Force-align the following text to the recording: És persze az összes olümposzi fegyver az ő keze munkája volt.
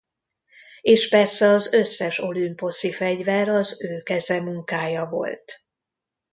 És 0.81 1.09
persze 1.09 1.47
az 1.47 1.73
összes 1.73 2.17
olümposzi 2.19 2.91
fegyver 2.91 3.47
az 3.47 3.83
ő 3.83 4.01
keze 4.01 4.41
munkája 4.41 5.05
volt. 5.05 5.63